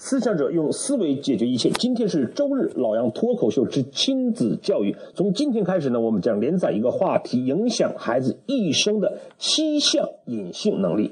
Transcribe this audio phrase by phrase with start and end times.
[0.00, 1.70] 思想者用思维解决一切。
[1.70, 4.94] 今天是周日，老杨脱口秀之亲子教育。
[5.16, 11.10] 从今天开始呢，我们将连载一个话题，影响孩子一生的七项隐性能力。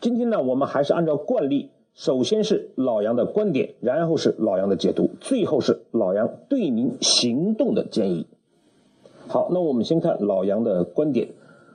[0.00, 8.28] 今天呢，我们还是按照惯例，首先是老杨的观点，然后是老杨的解读，最后是老杨对您行动的建议。
[9.26, 11.30] 好，那我们先看老杨的观点。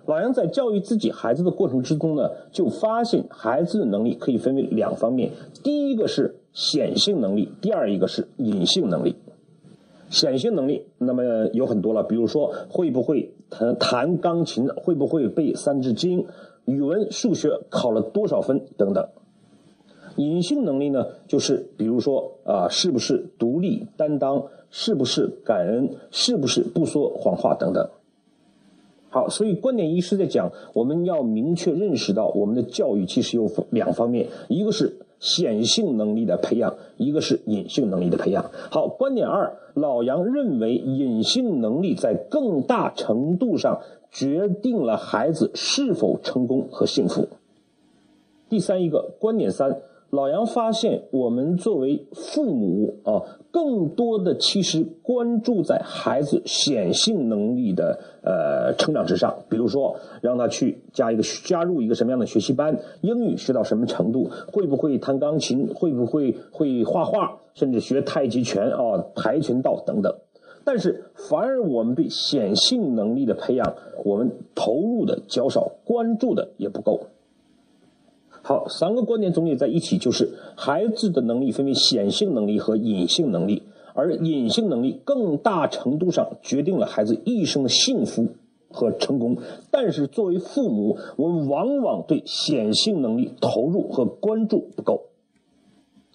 [0.06, 5.32] 老杨在教育自己孩子的过程之中呢，就发现孩子的能力可以分为两方面，
[5.64, 9.16] 第一个是显性能力，第二一个是隐性能力。
[10.10, 16.24] 显性能力那么有很多了，比如说会不会弹弹钢琴，会不会背《三字经》，
[16.66, 19.08] 语文、数学考了多少分等等。
[20.18, 27.90] 隐性能力呢，就是比如说啊，是不是独立担当，是不是感恩，是不是不说谎话等等。
[29.16, 38.52] 好，所以观点一是在讲，我们要明确认识到，我们的教育其实有两方面，一个是显性能力的培养，一个是隐性能力的培养。
[38.70, 43.80] 好，观点二，老杨认为隐性能力在更大程度上
[44.12, 47.30] 决定了孩子是否成功和幸福。
[48.50, 49.78] 第三一个观点三。
[50.16, 53.22] 老杨发现，我们作为父母啊，
[53.52, 59.44] 更多的其实关注在孩子显性能力的呃成长之上。
[59.50, 70.16] 比如说，让他去加一个加入一个什么样的学习班，英语学到什么程度，会不会弹钢琴，会不会会画画，甚至学太极拳啊、跆拳道等等。
[70.64, 77.02] 但是，反而我们对显性能力的培养，我们投入的较少，关注的也不够。
[78.48, 83.64] 好，三个观点总结在一起，就是孩子的能力分为显性能力和隐性能力，
[83.96, 88.28] 而隐性能力更大程度上决定了孩子一生的幸福
[88.70, 89.38] 和成功。
[89.72, 95.06] 但是作为父母，我们往往对显性能力投入和关注不够。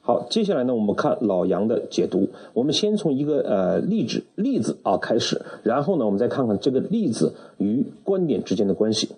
[0.00, 2.28] 好，接下来呢，我们看老杨的解读。
[2.54, 9.08] 我们先从一个呃例子例子啊开始，然后呢，我们再看看这个例子与观点之间的关系。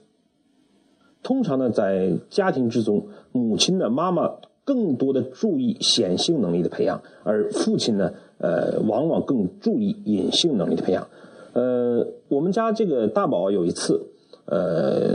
[1.22, 4.28] 通常呢，在家庭之中，母亲呢，妈妈
[4.64, 11.06] 更多的注意显性能力的培养，而父亲呢，呃，往往更注意隐性能力的培养。
[11.52, 14.06] 呃，我们家这个大宝有一次，
[14.46, 15.14] 呃，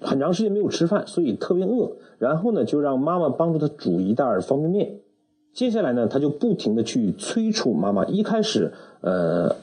[0.00, 5.00] 很长时间没有吃饭，所以特别饿，然后呢，就让妈妈帮助他煮一袋方便面。
[5.54, 8.04] 接下来呢，他就不停的去催促妈妈。
[8.04, 9.56] 一开始，呃。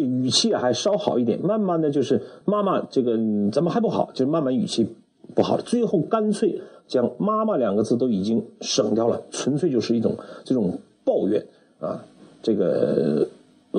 [0.00, 3.18] 语气还稍好一点，慢慢的就是妈妈这个
[3.52, 4.10] 怎么还不好？
[4.14, 4.88] 就是慢慢语气
[5.34, 11.44] 不好了，最后干脆将妈妈两个字都已经省掉了，纯粹就是一种这种抱怨
[11.80, 12.02] 啊。
[12.42, 13.28] 这个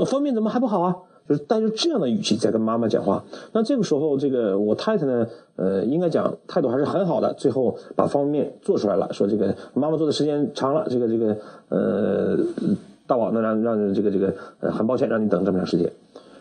[0.06, 0.96] 方面怎么还不好啊？
[1.28, 3.24] 就是带着这样的语气在跟妈妈讲话。
[3.54, 11.38] 那这个时候，这个我太太呢，呃，应该讲态度还是很好的，最后把方便面做出来了，说这个妈妈做的时间长了，这个这个
[11.70, 12.38] 呃。
[13.10, 14.36] 大宝，那让让这个这个，
[14.72, 15.92] 很抱歉让你等这么长时间。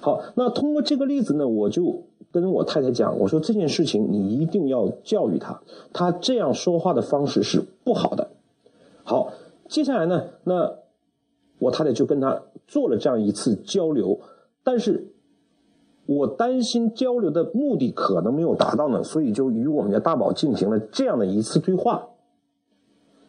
[0.00, 5.62] 好，那通过这个例子呢，我就跟我太太讲，我说这件事情你一定要教育他，
[5.94, 8.28] 他这样说话的方式是不好的。
[9.02, 9.32] 好，
[9.66, 10.74] 接下来呢，那
[11.58, 14.20] 我太太就跟他做了这样一次交流，
[14.62, 15.08] 但是
[16.04, 22.08] 我担心交流的目的可能没有达到呢，所以就与我们家大宝进行了这样的一次对话。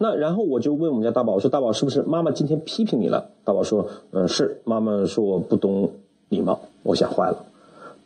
[0.02, 3.32] 那然后我就问我们家大宝，我说大宝是不是妈妈今天批评你了？
[3.44, 5.92] 大宝说，嗯，是妈妈说我不懂
[6.30, 6.62] 礼貌。
[6.84, 7.46] 我想坏了，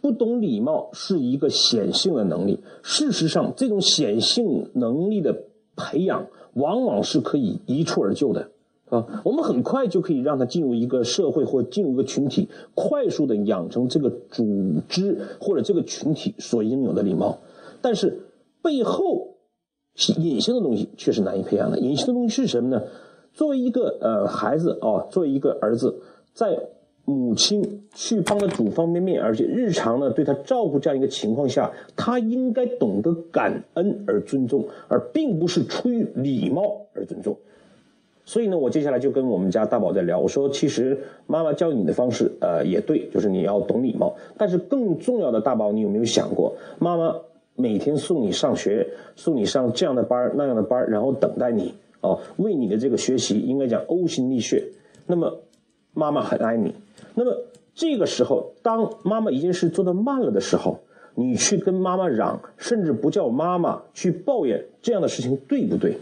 [0.01, 2.61] 不懂礼貌是一个显性的能力。
[2.81, 5.43] 事实上，这种显性能力的
[5.75, 8.49] 培养，往往是可以一蹴而就的，
[8.89, 17.37] 啊，我们很快就可以让他进入一个社会或进入一个群体，快速的养成这个组织或者这个群体所应有的礼貌。
[17.83, 18.23] 但是
[18.63, 19.32] 背后。
[20.17, 21.77] 隐性的东西确实难以培养的。
[21.79, 22.81] 隐性的东西是什么呢？
[23.33, 25.95] 作为一个呃孩子啊，作为一个儿子，
[26.33, 26.57] 在
[27.05, 37.35] 母亲去帮他煮方便面，而且日常呢对他照顾这样一个情况下，他应该懂得感恩而尊重，而并不是出于礼貌而尊重。
[38.25, 40.97] 所以呢，我接下来就跟我们家大宝在聊，我说其实
[41.27, 44.15] 妈妈教育你的方式呃也对，就是你要懂礼貌。
[44.37, 47.15] 但是更重要的，大宝，你有没有想过妈妈？
[47.55, 54.63] 每天送你上学，送你上这样的班那样的班然后等待你哦，为你的这个学习应该讲呕心沥血。
[55.05, 55.39] 那么，
[55.93, 56.73] 妈妈很爱你。
[57.13, 57.35] 那么
[57.75, 60.79] 这个时候，当妈妈一件事做得慢了的时候，
[61.13, 65.97] 你去跟妈妈嚷，甚至不叫妈妈去抱怨这样的事情，对不对？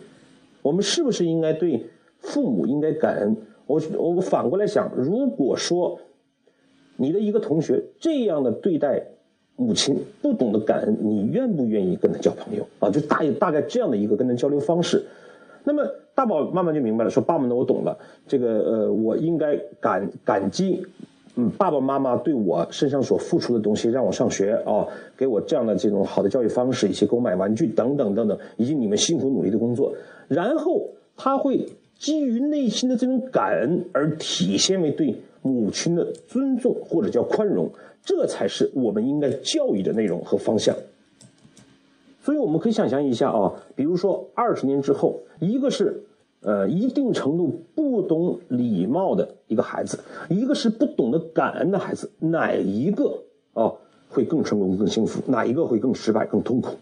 [0.61, 1.85] 我们是不是应该对
[2.19, 3.35] 父母应该感恩？
[3.65, 5.99] 我我反过来想，如果说
[6.95, 9.03] 你的一个同学这样的对待。
[9.61, 12.89] 母亲不懂得感恩，你愿不愿意跟他交朋友啊？
[12.89, 15.05] 就大大概这样的一个跟他交流方式。
[15.63, 15.85] 那么
[16.15, 17.97] 大宝慢慢就明白了，说爸爸呢，我懂了，
[18.27, 20.83] 这个呃，我应该感感激，
[21.35, 29.93] 嗯，爸爸妈妈对我身上所付出的东西，让我上学啊，给我这样的这种好的教育方式，以及给我买玩具等等等等，以及你们辛苦努力的工作，
[30.27, 31.67] 然后他会
[31.99, 37.71] 基于内心的这种感恩而体现为对母亲的尊重或者叫宽容，
[38.03, 40.75] 这才是我们应该教育的内容和方向。
[42.23, 46.03] 所以我们可以想象一下啊，比如说二十年之后，一个是
[46.41, 49.99] 呃一定程度不懂礼貌的一个孩子，
[50.29, 53.23] 一个是不懂得感恩的孩子，哪一个
[53.53, 53.73] 啊
[54.09, 55.19] 会更成功、更幸福？
[55.31, 56.75] 哪一个会更失败、更痛苦？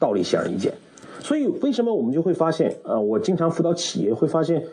[0.00, 0.74] 道理显而易见。
[1.20, 3.00] 所以为什么我们就会发现啊？
[3.00, 4.64] 我经常辅导企业会发现，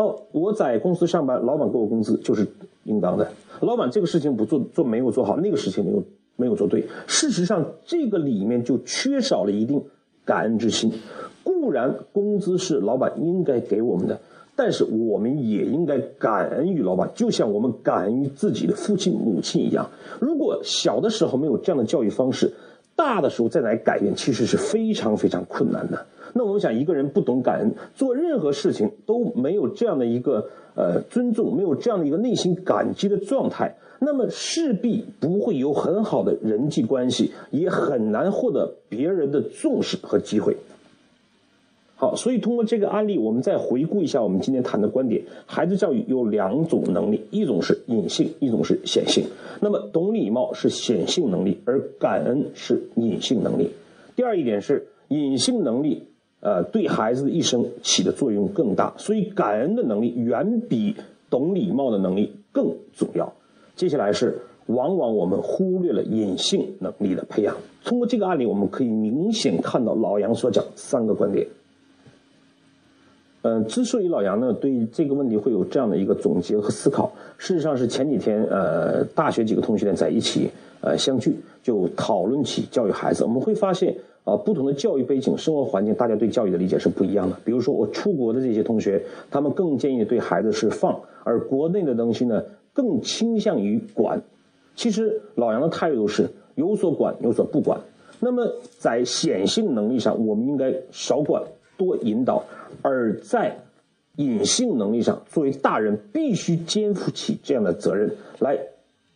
[0.00, 2.46] 哦，我在公司上班，老板给我工资就是
[2.84, 3.30] 应当的。
[3.60, 6.02] 老板这个事情不做做没有做好，那个事情没有。
[6.36, 9.82] 没有做对，事实上，这个里面就缺少了一定
[10.24, 10.90] 感恩之心。
[11.44, 14.18] 固然工资是老板应该给我们的，
[14.56, 19.90] 但是我们也应该感恩于老板，就像我们感恩于自己的父亲母亲一样。
[20.18, 22.54] 如果小的时候没有这样的教育方式，
[23.00, 26.06] 大的时候再来改变，其实是非常非常困难的。
[26.34, 33.74] 那我们想，一个人不懂感恩，做任何事情都没有这样的一个呃尊重，没有这样的一个内心感激的状态。
[34.00, 40.54] 那么势必不会有很好的人际关系，也很难获得别人的重视和机会。
[42.00, 49.22] 好，所以通过这个案例，我们再回顾一下我们今天谈的观点：孩子教育有两种能力，一种是隐性，一种是显性。
[49.60, 53.68] 那么懂礼貌是显性能力，而感恩是隐性能力。
[54.16, 56.04] 第二一点是隐性能力，
[56.40, 60.96] 呃，对孩子的一生起的作用更大，所以感恩的能力远比
[61.28, 63.30] 懂礼貌的能力更重要。
[63.76, 64.38] 接下来是，
[64.68, 67.54] 往往我们忽略了隐性能力的培养。
[67.84, 71.46] 通过这个案例，我们可以明显看到老杨所讲三个观点。
[73.42, 80.50] 嗯，之所以老杨呢对这个问题会有这样的一个总结和思考，事实上是前几天呃大学几个同学呢在一起
[80.80, 83.24] 呃相聚，就讨论起教育孩子。
[83.24, 87.36] 我们会发现啊，不同的教育背景、生活环境，大家对教育的理解是不一样的。
[87.44, 92.42] 比如说我出国的这些同学，他们更建议对孩子是放，而国内的东西呢。
[92.72, 94.22] 更倾向于管，
[94.76, 97.80] 其实老杨的态度是有所管，有所不管。
[98.20, 98.46] 那么
[98.78, 101.42] 在显性能力上，我们应该少管
[101.80, 102.44] 多引导；
[102.82, 103.56] 而在
[104.16, 108.58] 隐性能力上，作为大人必须肩负起这样的责任，来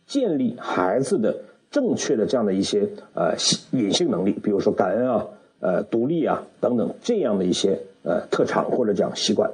[0.07, 3.35] 建立孩子的正确的这样的一些呃
[3.69, 5.27] 隐性能力，比如说感恩啊、
[5.59, 9.51] 呃独立啊等等这样的一些呃特长或者讲习惯。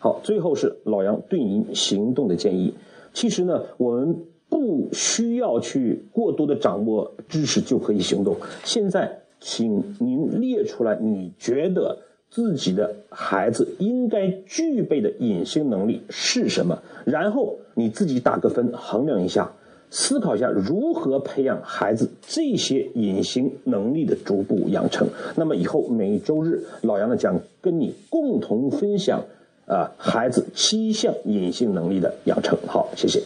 [0.00, 2.74] 好，最后是老杨对您行动的建议。
[3.12, 4.16] 其实呢，我们
[4.48, 8.36] 不需要去过多的掌握知识就可以行动。
[8.64, 11.98] 现在，请您列出来你觉得
[12.30, 19.52] 自己的孩子应该具备的隐性能力是什么，然后你自己打个分，衡量一下，
[19.90, 25.08] 思考一下如何培养孩子这些隐形能力的逐步养成。
[25.36, 29.24] 那么以后每周日，老杨呢将跟你共同分享。
[29.64, 33.22] 啊，孩子七项隐性能力的养成，好，谢谢。